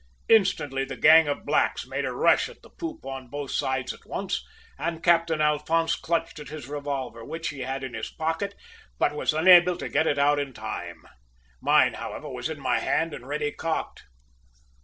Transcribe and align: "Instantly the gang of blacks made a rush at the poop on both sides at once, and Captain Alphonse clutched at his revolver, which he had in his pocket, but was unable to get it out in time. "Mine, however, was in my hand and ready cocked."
"Instantly 0.29 0.83
the 0.83 0.95
gang 0.97 1.27
of 1.27 1.45
blacks 1.45 1.85
made 1.85 2.05
a 2.05 2.11
rush 2.11 2.49
at 2.49 2.63
the 2.63 2.71
poop 2.71 3.05
on 3.05 3.27
both 3.27 3.51
sides 3.51 3.93
at 3.93 4.03
once, 4.03 4.43
and 4.79 5.03
Captain 5.03 5.39
Alphonse 5.41 5.95
clutched 5.95 6.39
at 6.39 6.49
his 6.49 6.65
revolver, 6.67 7.23
which 7.23 7.49
he 7.49 7.59
had 7.59 7.83
in 7.83 7.93
his 7.93 8.09
pocket, 8.09 8.55
but 8.97 9.13
was 9.13 9.31
unable 9.31 9.77
to 9.77 9.89
get 9.89 10.07
it 10.07 10.17
out 10.17 10.39
in 10.39 10.53
time. 10.53 11.03
"Mine, 11.61 11.93
however, 11.93 12.27
was 12.27 12.49
in 12.49 12.59
my 12.59 12.79
hand 12.79 13.13
and 13.13 13.27
ready 13.27 13.51
cocked." 13.51 14.05